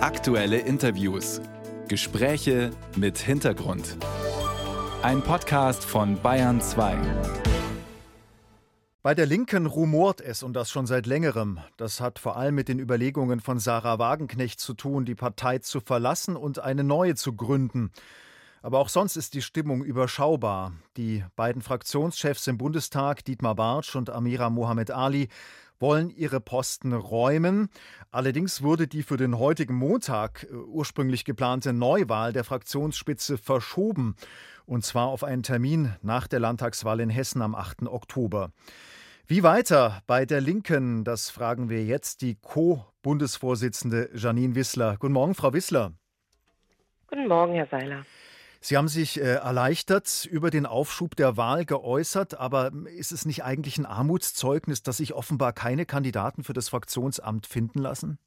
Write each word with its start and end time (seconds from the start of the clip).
Aktuelle 0.00 0.58
Interviews. 0.58 1.40
Gespräche 1.88 2.70
mit 2.94 3.18
Hintergrund. 3.18 3.96
Ein 5.02 5.22
Podcast 5.22 5.84
von 5.84 6.22
Bayern 6.22 6.60
2. 6.60 6.96
Bei 9.02 9.16
der 9.16 9.26
Linken 9.26 9.66
rumort 9.66 10.20
es 10.20 10.44
und 10.44 10.52
das 10.52 10.70
schon 10.70 10.86
seit 10.86 11.06
längerem. 11.06 11.58
Das 11.78 12.00
hat 12.00 12.20
vor 12.20 12.36
allem 12.36 12.54
mit 12.54 12.68
den 12.68 12.78
Überlegungen 12.78 13.40
von 13.40 13.58
Sarah 13.58 13.98
Wagenknecht 13.98 14.60
zu 14.60 14.74
tun, 14.74 15.04
die 15.04 15.16
Partei 15.16 15.58
zu 15.58 15.80
verlassen 15.80 16.36
und 16.36 16.60
eine 16.60 16.84
neue 16.84 17.16
zu 17.16 17.34
gründen. 17.34 17.90
Aber 18.62 18.78
auch 18.78 18.88
sonst 18.88 19.16
ist 19.16 19.34
die 19.34 19.42
Stimmung 19.42 19.84
überschaubar. 19.84 20.72
Die 20.96 21.24
beiden 21.36 21.62
Fraktionschefs 21.62 22.46
im 22.46 22.58
Bundestag, 22.58 23.24
Dietmar 23.24 23.54
Bartsch 23.54 23.94
und 23.94 24.10
Amira 24.10 24.50
Mohamed 24.50 24.90
Ali, 24.90 25.28
wollen 25.80 26.10
ihre 26.10 26.40
Posten 26.40 26.92
räumen. 26.92 27.68
Allerdings 28.10 28.62
wurde 28.62 28.88
die 28.88 29.02
für 29.02 29.16
den 29.16 29.38
heutigen 29.38 29.74
Montag 29.74 30.46
äh, 30.50 30.54
ursprünglich 30.54 31.24
geplante 31.24 31.72
Neuwahl 31.72 32.32
der 32.32 32.44
Fraktionsspitze 32.44 33.38
verschoben. 33.38 34.16
Und 34.66 34.84
zwar 34.84 35.06
auf 35.06 35.24
einen 35.24 35.42
Termin 35.42 35.94
nach 36.02 36.26
der 36.26 36.40
Landtagswahl 36.40 37.00
in 37.00 37.10
Hessen 37.10 37.42
am 37.42 37.54
8. 37.54 37.82
Oktober. 37.86 38.50
Wie 39.26 39.42
weiter 39.42 40.02
bei 40.06 40.24
der 40.26 40.40
Linken? 40.40 41.04
Das 41.04 41.30
fragen 41.30 41.68
wir 41.68 41.84
jetzt 41.84 42.22
die 42.22 42.36
Co-Bundesvorsitzende 42.36 44.10
Janine 44.14 44.54
Wissler. 44.54 44.96
Guten 44.98 45.12
Morgen, 45.12 45.34
Frau 45.34 45.52
Wissler. 45.52 45.92
Guten 47.08 47.28
Morgen, 47.28 47.54
Herr 47.54 47.66
Seiler. 47.66 48.04
Sie 48.60 48.76
haben 48.76 48.88
sich 48.88 49.20
äh, 49.20 49.34
erleichtert 49.34 50.26
über 50.30 50.50
den 50.50 50.66
Aufschub 50.66 51.14
der 51.14 51.36
Wahl 51.36 51.64
geäußert, 51.64 52.38
aber 52.38 52.72
ist 52.96 53.12
es 53.12 53.24
nicht 53.24 53.44
eigentlich 53.44 53.78
ein 53.78 53.86
Armutszeugnis, 53.86 54.82
dass 54.82 54.96
sich 54.96 55.14
offenbar 55.14 55.52
keine 55.52 55.86
Kandidaten 55.86 56.42
für 56.42 56.54
das 56.54 56.68
Fraktionsamt 56.68 57.46
finden 57.46 57.78
lassen? 57.78 58.18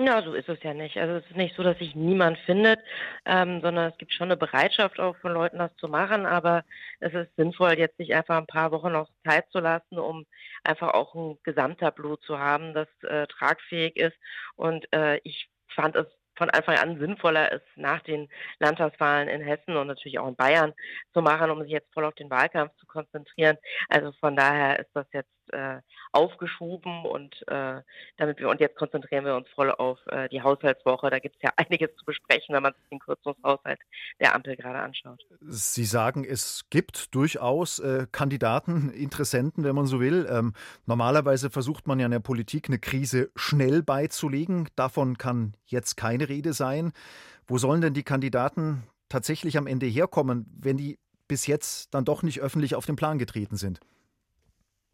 Ja, 0.00 0.22
so 0.22 0.34
ist 0.34 0.48
es 0.48 0.62
ja 0.62 0.74
nicht. 0.74 0.96
Also 0.96 1.14
es 1.16 1.26
ist 1.26 1.36
nicht 1.36 1.56
so, 1.56 1.64
dass 1.64 1.76
sich 1.78 1.96
niemand 1.96 2.38
findet, 2.46 2.78
ähm, 3.24 3.60
sondern 3.60 3.90
es 3.90 3.98
gibt 3.98 4.12
schon 4.12 4.28
eine 4.28 4.36
Bereitschaft 4.36 5.00
auch 5.00 5.16
von 5.16 5.32
Leuten, 5.32 5.58
das 5.58 5.74
zu 5.76 5.88
machen. 5.88 6.24
Aber 6.24 6.64
es 7.00 7.12
ist 7.14 7.34
sinnvoll, 7.36 7.76
jetzt 7.76 7.96
sich 7.96 8.14
einfach 8.14 8.36
ein 8.36 8.46
paar 8.46 8.70
Wochen 8.70 8.92
noch 8.92 9.08
Zeit 9.26 9.50
zu 9.50 9.58
lassen, 9.58 9.98
um 9.98 10.24
einfach 10.62 10.94
auch 10.94 11.16
ein 11.16 11.38
Gesamttableau 11.42 12.14
zu 12.14 12.38
haben, 12.38 12.74
das 12.74 12.86
äh, 13.02 13.26
tragfähig 13.26 13.96
ist. 13.96 14.16
Und 14.54 14.86
äh, 14.92 15.18
ich 15.24 15.48
fand 15.74 15.96
es 15.96 16.06
von 16.38 16.48
Anfang 16.50 16.78
an 16.78 16.98
sinnvoller 16.98 17.52
ist, 17.52 17.66
nach 17.76 18.00
den 18.02 18.28
Landtagswahlen 18.60 19.28
in 19.28 19.42
Hessen 19.42 19.76
und 19.76 19.88
natürlich 19.88 20.18
auch 20.18 20.28
in 20.28 20.36
Bayern 20.36 20.72
zu 21.12 21.20
machen, 21.20 21.50
um 21.50 21.62
sich 21.62 21.72
jetzt 21.72 21.92
voll 21.92 22.04
auf 22.04 22.14
den 22.14 22.30
Wahlkampf 22.30 22.74
zu 22.76 22.86
konzentrieren. 22.86 23.58
Also 23.88 24.12
von 24.20 24.36
daher 24.36 24.78
ist 24.78 24.90
das 24.94 25.06
jetzt 25.12 25.37
äh, 25.52 25.80
aufgeschoben 26.12 27.04
und 27.04 27.46
äh, 27.48 27.82
damit 28.16 28.38
wir 28.38 28.48
und 28.48 28.60
jetzt 28.60 28.76
konzentrieren 28.76 29.24
wir 29.24 29.36
uns 29.36 29.48
voll 29.54 29.70
auf 29.70 29.98
äh, 30.06 30.28
die 30.28 30.42
Haushaltswoche. 30.42 31.10
Da 31.10 31.18
gibt 31.18 31.36
es 31.36 31.42
ja 31.42 31.50
einiges 31.56 31.94
zu 31.96 32.04
besprechen, 32.04 32.54
wenn 32.54 32.62
man 32.62 32.74
sich 32.74 32.88
den 32.90 32.98
Kürzungshaushalt 32.98 33.80
der 34.20 34.34
Ampel 34.34 34.56
gerade 34.56 34.78
anschaut. 34.78 35.24
Sie 35.40 35.84
sagen, 35.84 36.24
es 36.24 36.64
gibt 36.70 37.14
durchaus 37.14 37.78
äh, 37.78 38.06
Kandidaten, 38.10 38.90
Interessenten, 38.90 39.64
wenn 39.64 39.74
man 39.74 39.86
so 39.86 40.00
will. 40.00 40.26
Ähm, 40.30 40.54
normalerweise 40.86 41.50
versucht 41.50 41.86
man 41.86 41.98
ja 41.98 42.06
in 42.06 42.12
der 42.12 42.20
Politik 42.20 42.68
eine 42.68 42.78
Krise 42.78 43.30
schnell 43.36 43.82
beizulegen. 43.82 44.68
Davon 44.76 45.18
kann 45.18 45.54
jetzt 45.66 45.96
keine 45.96 46.28
Rede 46.28 46.52
sein. 46.52 46.92
Wo 47.46 47.58
sollen 47.58 47.80
denn 47.80 47.94
die 47.94 48.02
Kandidaten 48.02 48.84
tatsächlich 49.08 49.56
am 49.56 49.66
Ende 49.66 49.86
herkommen, 49.86 50.46
wenn 50.60 50.76
die 50.76 50.98
bis 51.28 51.46
jetzt 51.46 51.94
dann 51.94 52.04
doch 52.04 52.22
nicht 52.22 52.40
öffentlich 52.40 52.74
auf 52.74 52.86
den 52.86 52.96
Plan 52.96 53.18
getreten 53.18 53.56
sind? 53.56 53.80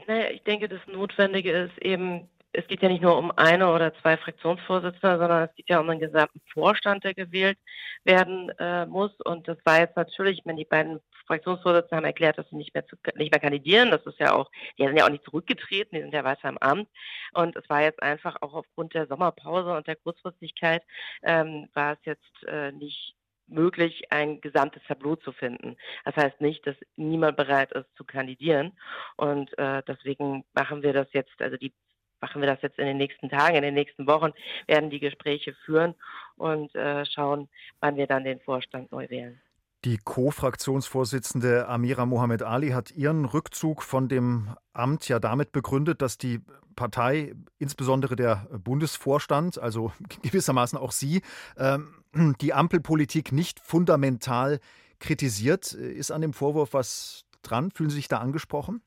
Naja, 0.07 0.31
ich 0.31 0.43
denke, 0.43 0.69
das 0.69 0.81
Notwendige 0.87 1.51
ist 1.51 1.79
eben, 1.79 2.29
es 2.53 2.67
geht 2.67 2.83
ja 2.83 2.89
nicht 2.89 3.03
nur 3.03 3.17
um 3.17 3.33
eine 3.37 3.73
oder 3.73 3.95
zwei 4.01 4.17
Fraktionsvorsitzende, 4.17 5.19
sondern 5.19 5.49
es 5.49 5.55
geht 5.55 5.69
ja 5.69 5.81
um 5.81 5.89
einen 5.89 6.01
gesamten 6.01 6.41
Vorstand, 6.53 7.05
der 7.05 7.15
gewählt 7.15 7.59
werden 8.05 8.51
äh, 8.59 8.87
muss. 8.87 9.13
Und 9.25 9.49
das 9.49 9.59
war 9.65 9.81
jetzt 9.81 9.97
natürlich, 9.97 10.43
wenn 10.45 10.57
die 10.57 10.65
beiden 10.65 11.01
Fraktionsvorsitzenden 11.27 11.97
haben 11.97 12.05
erklärt, 12.05 12.39
dass 12.39 12.49
sie 12.51 12.57
nicht 12.57 12.75
mehr, 12.75 12.87
zu, 12.87 12.97
nicht 13.17 13.33
mehr 13.33 13.41
kandidieren. 13.41 13.91
Das 13.91 14.05
ist 14.07 14.19
ja 14.19 14.35
auch, 14.35 14.51
die 14.79 14.85
sind 14.85 14.97
ja 14.97 15.07
auch 15.07 15.11
nicht 15.11 15.25
zurückgetreten, 15.25 15.97
die 15.97 16.03
sind 16.03 16.15
ja 16.15 16.25
weiter 16.25 16.49
im 16.49 16.59
Amt. 16.59 16.89
Und 17.33 17.57
es 17.57 17.69
war 17.69 17.83
jetzt 17.83 18.03
einfach 18.03 18.37
auch 18.41 18.55
aufgrund 18.55 18.95
der 18.95 19.07
Sommerpause 19.07 19.75
und 19.75 19.87
der 19.87 19.97
Kurzfristigkeit, 19.97 20.83
ähm, 21.23 21.69
war 21.73 21.95
es 21.95 21.99
jetzt 22.05 22.45
äh, 22.47 22.73
nicht 22.73 23.15
möglich, 23.47 24.05
ein 24.11 24.41
gesamtes 24.41 24.83
Tableau 24.87 25.17
zu 25.17 25.33
finden. 25.33 25.77
Das 26.05 26.17
heißt 26.17 26.41
nicht, 26.41 26.67
dass 26.67 26.77
niemand 26.97 27.37
bereit 27.37 27.73
ist 27.73 27.87
zu 27.97 28.05
kandidieren. 28.05 28.73
Und 29.17 29.57
äh, 29.59 29.83
deswegen 29.87 30.45
machen 30.55 30.83
wir 30.83 30.93
das 30.93 31.09
jetzt, 31.13 31.41
also 31.41 31.57
die 31.57 31.73
machen 32.21 32.41
wir 32.41 32.49
das 32.49 32.63
jetzt 32.63 32.79
in 32.79 32.87
den 32.87 32.97
nächsten 32.97 33.29
Tagen, 33.29 33.57
in 33.57 33.63
den 33.63 33.75
nächsten 33.75 34.07
Wochen, 34.07 34.33
werden 34.67 34.89
die 34.89 35.01
Gespräche 35.01 35.55
führen 35.67 35.95
und 36.37 36.75
äh, 36.75 37.05
schauen, 37.05 37.49
wann 37.81 37.97
wir 37.97 38.07
dann 38.07 38.25
den 38.25 38.41
Vorstand 38.41 38.91
neu 38.93 39.11
wählen. 39.11 39.41
Die 39.85 39.99
Co-Fraktionsvorsitzende 39.99 41.69
Amira 41.69 42.07
Mohamed 42.07 42.43
Ali 42.43 42.71
hat 42.71 42.91
ihren 42.93 43.27
Rückzug 43.27 43.83
von 43.83 44.09
dem 44.09 44.57
Amt 44.73 45.07
ja 45.09 45.19
damit 45.19 45.53
begründet, 45.53 46.01
dass 46.01 46.17
die 46.17 46.41
Partei, 46.75 47.35
insbesondere 47.59 48.17
der 48.17 48.49
Bundesvorstand, 48.59 49.59
also 49.59 49.93
gewissermaßen 50.23 50.79
auch 50.79 50.93
Sie, 50.93 51.21
ähm, 51.59 52.04
die 52.41 52.53
Ampelpolitik 52.53 53.33
nicht 53.33 53.61
fundamental 53.61 54.61
kritisiert. 54.99 55.73
Ist 55.73 56.11
an 56.11 56.23
dem 56.23 56.33
Vorwurf 56.33 56.73
was 56.73 57.25
dran? 57.43 57.71
Fühlen 57.71 57.91
Sie 57.91 57.97
sich 57.97 58.09
da 58.09 58.19
angesprochen? 58.19 58.83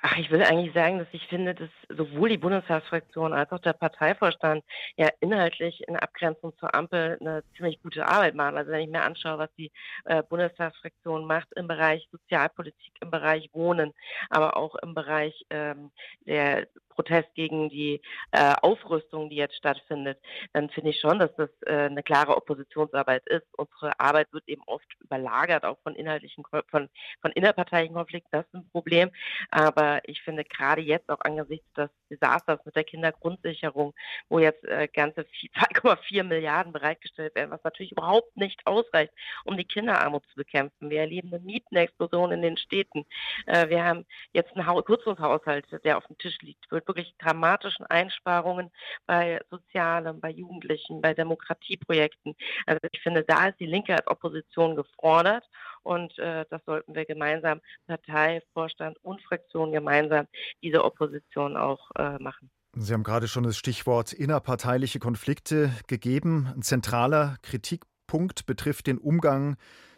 Ach, 0.00 0.16
ich 0.16 0.30
will 0.30 0.42
eigentlich 0.42 0.72
sagen, 0.72 0.98
dass 0.98 1.08
ich 1.12 1.26
finde, 1.26 1.54
dass 1.54 1.68
sowohl 1.88 2.28
die 2.28 2.38
Bundestagsfraktion 2.38 3.32
als 3.32 3.50
auch 3.52 3.58
der 3.58 3.72
Parteivorstand 3.72 4.64
ja 4.96 5.08
inhaltlich 5.20 5.82
in 5.86 5.96
Abgrenzung 5.96 6.56
zur 6.58 6.74
Ampel 6.74 7.18
eine 7.20 7.42
ziemlich 7.56 7.80
gute 7.82 8.06
Arbeit 8.06 8.34
machen. 8.34 8.56
Also 8.56 8.70
wenn 8.70 8.80
ich 8.80 8.90
mir 8.90 9.02
anschaue, 9.02 9.38
was 9.38 9.54
die 9.56 9.70
äh, 10.04 10.22
Bundestagsfraktion 10.22 11.24
macht 11.26 11.48
im 11.56 11.68
Bereich 11.68 12.08
Sozialpolitik, 12.10 12.92
im 13.00 13.10
Bereich 13.10 13.50
Wohnen, 13.52 13.92
aber 14.30 14.56
auch 14.56 14.74
im 14.76 14.94
Bereich 14.94 15.44
ähm, 15.50 15.90
der 16.26 16.66
Protest 16.94 17.34
gegen 17.34 17.68
die 17.68 18.00
äh, 18.30 18.54
Aufrüstung, 18.62 19.30
die 19.30 19.36
jetzt 19.36 19.56
stattfindet, 19.56 20.18
dann 20.52 20.70
finde 20.70 20.90
ich 20.90 21.00
schon, 21.00 21.18
dass 21.18 21.34
das 21.36 21.50
äh, 21.66 21.86
eine 21.86 22.02
klare 22.02 22.36
Oppositionsarbeit 22.36 23.26
ist. 23.26 23.46
Unsere 23.56 23.98
Arbeit 23.98 24.32
wird 24.32 24.48
eben 24.48 24.62
oft 24.66 24.86
überlagert, 25.00 25.64
auch 25.64 25.78
von 25.82 25.94
inhaltlichen, 25.94 26.44
von, 26.70 26.88
von 27.20 27.32
innerparteilichen 27.32 27.94
Konflikten. 27.94 28.28
Das 28.32 28.46
ist 28.46 28.54
ein 28.54 28.70
Problem. 28.70 29.10
Aber 29.50 30.00
ich 30.04 30.22
finde 30.22 30.44
gerade 30.44 30.80
jetzt 30.80 31.08
auch 31.10 31.20
angesichts 31.20 31.66
des 31.74 31.90
Desasters 32.10 32.64
mit 32.64 32.76
der 32.76 32.84
Kindergrundsicherung, 32.84 33.94
wo 34.28 34.38
jetzt 34.38 34.64
äh, 34.64 34.88
ganze 34.88 35.22
2,4 35.22 36.22
Milliarden 36.24 36.72
bereitgestellt 36.72 37.34
werden, 37.34 37.50
was 37.50 37.64
natürlich 37.64 37.92
überhaupt 37.92 38.36
nicht 38.36 38.66
ausreicht, 38.66 39.12
um 39.44 39.56
die 39.56 39.64
Kinderarmut 39.64 40.24
zu 40.28 40.36
bekämpfen. 40.36 40.90
Wir 40.90 41.00
erleben 41.00 41.28
eine 41.32 41.42
Mietenexplosion 41.42 42.32
in 42.32 42.42
den 42.42 42.56
Städten. 42.56 43.04
Äh, 43.46 43.68
wir 43.68 43.84
haben 43.84 44.06
jetzt 44.32 44.54
einen 44.56 44.84
Kürzungshaushalt, 44.84 45.66
der 45.84 45.96
auf 45.96 46.06
dem 46.06 46.18
Tisch 46.18 46.38
liegt, 46.42 46.70
mit 46.82 46.88
wirklich 46.88 47.14
dramatischen 47.18 47.86
Einsparungen 47.86 48.70
bei 49.06 49.40
Sozialem, 49.50 50.20
bei 50.20 50.30
Jugendlichen, 50.30 51.00
bei 51.00 51.14
Demokratieprojekten. 51.14 52.34
Also 52.66 52.80
ich 52.90 53.00
finde, 53.00 53.24
da 53.24 53.48
ist 53.48 53.60
die 53.60 53.66
Linke 53.66 53.94
als 53.94 54.06
Opposition 54.06 54.76
gefordert 54.76 55.44
und 55.82 56.16
äh, 56.18 56.44
das 56.50 56.64
sollten 56.64 56.94
wir 56.94 57.04
gemeinsam, 57.04 57.60
Partei, 57.86 58.42
Vorstand 58.52 58.98
und 59.02 59.22
Fraktion 59.22 59.72
gemeinsam, 59.72 60.26
diese 60.62 60.84
Opposition 60.84 61.56
auch 61.56 61.90
äh, 61.96 62.18
machen. 62.18 62.50
Sie 62.74 62.92
haben 62.94 63.02
gerade 63.02 63.28
schon 63.28 63.42
das 63.42 63.56
Stichwort 63.56 64.12
innerparteiliche 64.12 64.98
Konflikte 64.98 65.70
gegeben. 65.88 66.50
Ein 66.56 66.62
zentraler 66.62 67.36
Kritikpunkt 67.42 68.46
betrifft 68.46 68.86
den 68.86 68.98
Umgang 68.98 69.56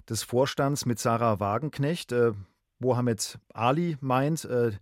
des 0.09 0.25
Vorstands 0.25 0.84
mit 0.84 0.99
Sarah 0.99 1.39
Wagenknecht. 1.39 2.12
Äh, 2.12 2.33
Mohammed 2.81 3.39
Ali 3.53 3.97
meint, 4.01 4.45
äh, 4.45 4.72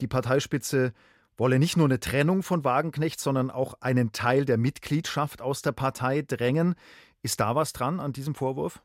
die 0.00 0.06
Parteispitze 0.06 0.92
wolle 1.40 1.58
nicht 1.58 1.76
nur 1.78 1.86
eine 1.86 1.98
Trennung 1.98 2.42
von 2.42 2.64
Wagenknecht, 2.64 3.18
sondern 3.18 3.50
auch 3.50 3.74
einen 3.80 4.12
Teil 4.12 4.44
der 4.44 4.58
Mitgliedschaft 4.58 5.40
aus 5.40 5.62
der 5.62 5.72
Partei 5.72 6.22
drängen. 6.22 6.74
Ist 7.22 7.40
da 7.40 7.54
was 7.54 7.72
dran 7.72 7.98
an 7.98 8.12
diesem 8.12 8.34
Vorwurf? 8.34 8.82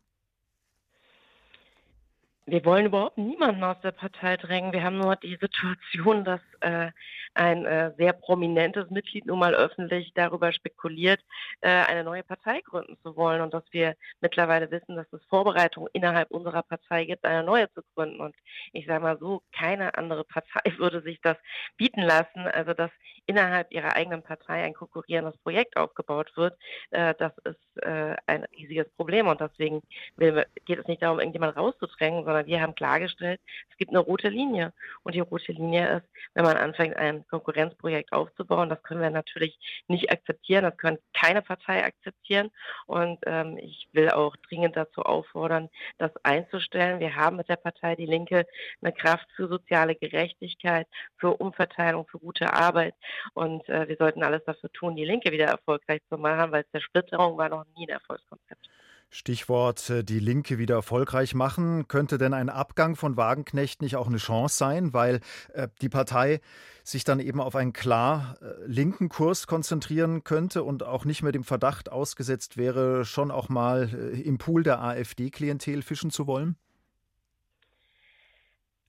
Wir 2.48 2.64
wollen 2.64 2.86
überhaupt 2.86 3.18
niemanden 3.18 3.64
aus 3.64 3.80
der 3.82 3.92
Partei 3.92 4.38
drängen. 4.38 4.72
Wir 4.72 4.84
haben 4.84 5.00
nur 5.00 5.16
die 5.16 5.36
Situation, 5.42 6.24
dass 6.24 6.42
äh, 6.60 6.92
ein 7.34 7.66
äh, 7.66 7.92
sehr 7.98 8.14
prominentes 8.14 8.92
Mitglied 8.92 9.26
nun 9.26 9.40
mal 9.40 9.56
öffentlich 9.56 10.14
darüber 10.14 10.54
spekuliert, 10.54 11.20
äh, 11.62 11.70
eine 11.70 12.04
neue 12.04 12.22
Partei 12.24 12.62
gründen 12.62 12.98
zu 13.02 13.16
wollen 13.16 13.42
und 13.42 13.56
dass 13.56 13.64
wir 13.72 13.96
mittlerweile 14.22 14.70
wissen, 14.70 14.96
dass 14.96 15.12
es 15.12 15.24
Vorbereitungen 15.26 15.90
innerhalb 15.94 16.30
unserer 16.30 16.62
Partei 16.62 17.06
gibt, 17.06 17.26
eine 17.26 17.44
neue 17.44 17.72
zu 17.74 17.82
gründen. 17.96 18.22
Und 18.22 18.36
ich 18.74 18.86
sage 18.86 19.02
mal 19.02 19.18
so, 19.18 19.42
keine 19.52 19.98
andere 19.98 20.24
Partei 20.24 20.62
würde 20.78 21.02
sich 21.02 21.20
das 21.22 21.38
bieten 21.78 22.04
lassen. 22.04 22.48
Also 22.54 22.76
das 22.76 22.92
innerhalb 23.28 23.72
ihrer 23.72 23.96
eigenen 23.96 24.22
Partei 24.22 24.64
ein 24.64 24.74
konkurrierendes 24.74 25.38
Projekt 25.38 25.78
aufgebaut 25.78 26.32
wird, 26.36 26.58
äh, 26.92 27.14
das 27.18 27.34
ist 27.44 27.84
äh, 27.84 28.16
ein 28.28 28.46
riesiges 28.58 28.90
Problem. 28.96 29.28
Und 29.28 29.42
deswegen 29.42 29.82
will, 30.16 30.46
geht 30.66 30.80
es 30.80 30.88
nicht 30.88 31.02
darum, 31.02 31.20
irgendjemand 31.20 31.58
rauszudrängen, 31.58 32.24
sondern 32.24 32.46
wir 32.46 32.62
haben 32.62 32.76
klargestellt, 32.76 33.42
es 33.70 33.78
gibt 33.78 33.92
eine 33.92 34.00
rote 34.00 34.30
Linie. 34.30 34.74
Und 35.04 35.16
die 35.16 35.20
rote 35.20 35.52
Linie 35.52 35.98
ist, 35.98 36.08
wenn 36.34 36.46
man 36.46 36.58
anfängt, 36.58 36.96
ein 36.96 37.26
Konkurrenzprojekt 37.28 38.12
aufzubauen, 38.12 38.70
das 38.70 38.82
können 38.84 39.02
wir 39.02 39.10
natürlich 39.10 39.58
nicht 39.88 40.12
akzeptieren, 40.12 40.64
das 40.64 40.78
kann 40.78 40.98
keine 41.14 41.42
Partei 41.42 41.84
akzeptieren. 41.84 42.52
Und 42.86 43.20
ähm, 43.26 43.58
ich 43.58 43.88
will 43.92 44.10
auch 44.10 44.36
dringend 44.48 44.76
dazu 44.76 45.02
auffordern, 45.02 45.70
das 45.98 46.12
einzustellen. 46.24 47.00
Wir 47.00 47.16
haben 47.16 47.38
mit 47.38 47.50
der 47.50 47.56
Partei 47.56 47.96
Die 47.96 48.06
Linke 48.06 48.46
eine 48.82 48.94
Kraft 48.94 49.28
für 49.36 49.48
soziale 49.48 49.96
Gerechtigkeit, 49.96 50.88
für 51.18 51.36
Umverteilung, 51.38 52.08
für 52.08 52.20
gute 52.20 52.54
Arbeit. 52.54 52.96
Und 53.34 53.68
äh, 53.70 53.88
wir 53.88 53.98
sollten 53.98 54.24
alles 54.24 54.44
dafür 54.46 54.72
tun, 54.72 54.96
die 54.96 55.06
Linke 55.06 55.32
wieder 55.32 55.46
erfolgreich 55.46 56.02
zu 56.10 56.18
machen, 56.18 56.52
weil 56.52 56.66
Zersplitterung 56.72 57.38
war 57.38 57.50
noch 57.50 57.66
nie 57.76 57.88
ein 57.88 57.90
Erfolgskonzept. 57.90 58.70
Stichwort 59.10 59.90
äh, 59.90 60.04
die 60.04 60.20
Linke 60.20 60.58
wieder 60.58 60.76
erfolgreich 60.76 61.34
machen. 61.36 61.88
Könnte 61.88 62.18
denn 62.18 62.34
ein 62.34 62.50
Abgang 62.50 62.96
von 62.96 63.18
Wagenknecht 63.18 63.82
nicht 63.82 63.96
auch 63.96 64.08
eine 64.08 64.18
Chance 64.18 64.58
sein, 64.58 64.94
weil 64.94 65.22
äh, 65.54 65.70
die 65.82 65.90
Partei 65.90 66.42
sich 66.84 67.04
dann 67.04 67.20
eben 67.20 67.40
auf 67.40 67.56
einen 67.56 67.74
klar 67.74 68.38
äh, 68.42 68.66
linken 68.66 69.10
Kurs 69.10 69.48
konzentrieren 69.48 70.24
könnte 70.24 70.64
und 70.64 70.84
auch 70.84 71.06
nicht 71.06 71.24
mehr 71.24 71.32
dem 71.32 71.44
Verdacht 71.44 71.92
ausgesetzt 71.92 72.58
wäre, 72.58 73.06
schon 73.06 73.32
auch 73.32 73.50
mal 73.50 73.90
äh, 73.94 74.22
im 74.22 74.38
Pool 74.38 74.64
der 74.64 74.82
AfD-Klientel 74.82 75.82
fischen 75.82 76.12
zu 76.12 76.28
wollen? 76.28 76.58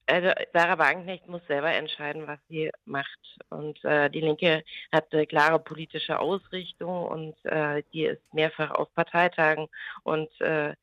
Also 0.07 0.31
Sarah 0.53 0.79
Wagenknecht 0.79 1.27
muss 1.29 1.45
selber 1.49 1.73
entscheiden, 1.73 2.27
was 2.27 2.39
sie 2.49 2.71
macht. 2.85 3.19
Und 3.51 3.85
äh, 3.85 4.09
die 4.09 4.21
Linke 4.21 4.63
hat 4.93 5.13
eine 5.13 5.27
klare 5.27 5.59
politische 5.59 6.19
Ausrichtung 6.21 7.07
und 7.07 7.45
äh, 7.45 7.83
die 7.93 8.05
ist 8.05 8.23
mehrfach 8.33 8.71
auf 8.71 8.93
Parteitagen 8.95 9.69
und 10.05 10.31
äh, 10.41 10.75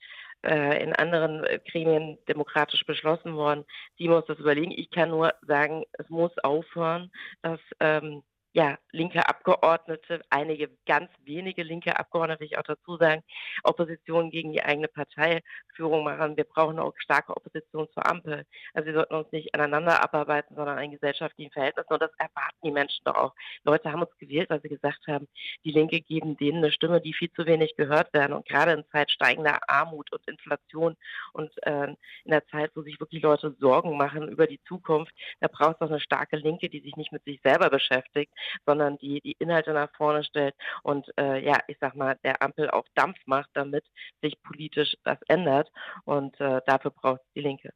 äh 0.45 0.83
in 0.83 0.93
anderen 0.93 1.45
Gremien 1.71 2.17
demokratisch 2.27 2.85
beschlossen 2.85 3.35
worden. 3.35 3.63
Sie 3.97 4.09
muss 4.09 4.25
das 4.25 4.39
überlegen. 4.39 4.71
Ich 4.71 4.91
kann 4.91 5.09
nur 5.09 5.33
sagen, 5.47 5.85
es 5.93 6.09
muss 6.09 6.37
aufhören, 6.39 7.09
dass 7.41 7.59
ähm, 7.79 8.23
ja, 8.53 8.77
linke 8.91 9.27
Abgeordnete, 9.27 10.21
einige 10.29 10.69
ganz 10.85 11.09
wenige 11.25 11.63
linke 11.63 11.97
Abgeordnete, 11.97 12.39
will 12.39 12.47
ich 12.47 12.57
auch 12.59 12.63
dazu 12.63 12.97
sagen, 12.97 13.23
Opposition 13.63 14.29
gegen 14.29 14.53
die 14.53 14.63
eigene 14.63 14.87
Parteiführung 14.87 16.03
machen. 16.03 16.37
Wir 16.37 16.43
brauchen 16.43 16.77
auch 16.77 16.93
starke 16.97 17.35
Opposition 17.35 17.87
zur 17.91 18.07
Ampel. 18.07 18.45
Also 18.75 18.85
wir 18.85 18.93
sollten 18.93 19.15
uns 19.15 19.31
nicht 19.31 19.55
aneinander 19.55 20.03
abarbeiten, 20.03 20.55
sondern 20.55 20.77
ein 20.77 20.91
gesellschaftlichen 20.91 21.51
Verhältnis. 21.51 21.87
Und 21.89 21.99
das 21.99 22.11
erwarten 22.19 22.59
die 22.63 22.71
Menschen 22.71 23.03
doch 23.05 23.15
auch. 23.15 23.33
Leute 23.63 23.91
haben 23.91 24.03
uns 24.03 24.15
gewählt, 24.19 24.51
weil 24.51 24.61
sie 24.61 24.69
gesagt 24.69 25.07
haben, 25.07 25.27
die 25.65 25.71
Linke 25.71 25.99
geben 26.01 26.37
denen 26.37 26.59
eine 26.59 26.71
Stimme, 26.71 27.01
die 27.01 27.13
viel 27.13 27.31
zu 27.31 27.47
wenig 27.47 27.75
gehört 27.75 28.13
werden. 28.13 28.33
Und 28.33 28.47
gerade 28.47 28.73
in 28.73 28.85
Zeit 28.91 29.09
steigender 29.09 29.67
Armut 29.67 30.11
und 30.11 30.27
Inflation 30.29 30.95
und 31.33 31.51
äh, 31.65 31.87
in 31.87 32.31
der 32.31 32.45
Zeit, 32.49 32.69
wo 32.75 32.83
sich 32.83 32.99
wirklich 32.99 33.23
Leute 33.23 33.55
Sorgen 33.59 33.97
machen 33.97 34.27
über 34.27 34.45
die 34.45 34.61
Zukunft, 34.67 35.11
da 35.39 35.47
braucht 35.47 35.73
es 35.73 35.79
doch 35.79 35.89
eine 35.89 35.99
starke 35.99 36.35
Linke, 36.35 36.69
die 36.69 36.81
sich 36.81 36.95
nicht 36.97 37.11
mit 37.11 37.23
sich 37.23 37.41
selber 37.43 37.71
beschäftigt, 37.71 38.31
sondern 38.65 38.97
die 38.97 39.21
die 39.21 39.35
Inhalte 39.39 39.73
nach 39.73 39.89
vorne 39.95 40.23
stellt 40.23 40.55
und 40.83 41.07
äh, 41.17 41.43
ja, 41.43 41.59
ich 41.67 41.77
sag 41.79 41.95
mal, 41.95 42.17
der 42.23 42.41
Ampel 42.41 42.69
auch 42.69 42.85
Dampf 42.95 43.17
macht, 43.25 43.49
damit 43.53 43.85
sich 44.21 44.41
politisch 44.43 44.95
das 45.03 45.17
ändert. 45.27 45.71
Und 46.05 46.39
äh, 46.39 46.61
dafür 46.65 46.91
braucht 46.91 47.21
die 47.35 47.41
Linke. 47.41 47.73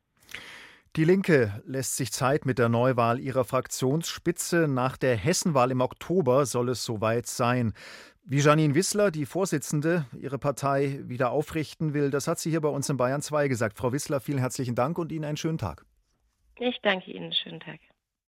Die 0.95 1.03
Linke 1.03 1.61
lässt 1.65 1.95
sich 1.95 2.11
Zeit 2.11 2.45
mit 2.45 2.57
der 2.57 2.69
Neuwahl 2.69 3.19
ihrer 3.19 3.43
Fraktionsspitze. 3.43 4.67
Nach 4.67 4.97
der 4.97 5.15
Hessenwahl 5.15 5.71
im 5.71 5.81
Oktober 5.81 6.45
soll 6.45 6.69
es 6.69 6.83
soweit 6.83 7.27
sein. 7.27 7.73
Wie 8.23 8.39
Janine 8.39 8.75
Wissler, 8.75 9.11
die 9.11 9.25
Vorsitzende, 9.25 10.05
ihre 10.19 10.39
Partei 10.39 10.99
wieder 11.03 11.31
aufrichten 11.31 11.93
will, 11.93 12.09
das 12.09 12.27
hat 12.27 12.39
sie 12.39 12.49
hier 12.49 12.61
bei 12.61 12.69
uns 12.69 12.89
in 12.89 12.97
Bayern 12.97 13.21
2 13.21 13.47
gesagt. 13.47 13.77
Frau 13.77 13.93
Wissler, 13.93 14.19
vielen 14.19 14.39
herzlichen 14.39 14.75
Dank 14.75 14.97
und 14.97 15.11
Ihnen 15.11 15.23
einen 15.23 15.37
schönen 15.37 15.57
Tag. 15.57 15.85
Ich 16.59 16.77
danke 16.81 17.11
Ihnen, 17.11 17.31
schönen 17.31 17.59
Tag. 17.59 17.79